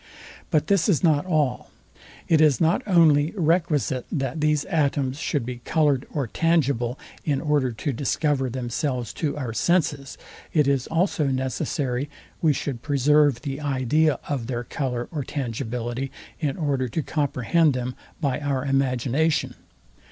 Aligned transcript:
But 0.49 0.65
this 0.65 0.89
is 0.89 1.03
not 1.03 1.27
all. 1.27 1.69
It 2.27 2.41
is 2.41 2.59
not 2.59 2.81
only 2.87 3.33
requisite, 3.35 4.07
that 4.11 4.41
these 4.41 4.65
atoms 4.65 5.19
should 5.19 5.45
be 5.45 5.57
coloured 5.63 6.07
or 6.11 6.25
tangible, 6.25 6.97
in 7.23 7.39
order 7.39 7.71
to 7.71 7.93
discover 7.93 8.49
themselves 8.49 9.13
to 9.21 9.37
our 9.37 9.53
senses; 9.53 10.17
it 10.53 10.67
is 10.67 10.87
also 10.87 11.27
necessary 11.27 12.09
we 12.41 12.51
should 12.51 12.81
preserve 12.81 13.43
the 13.43 13.59
idea 13.61 14.17
of 14.27 14.47
their 14.47 14.63
colour 14.63 15.07
or 15.11 15.23
tangibility 15.23 16.11
in 16.39 16.57
order 16.57 16.87
to 16.87 17.03
comprehend 17.03 17.75
them 17.75 17.93
by 18.19 18.39
our 18.39 18.65
imagination. 18.65 19.53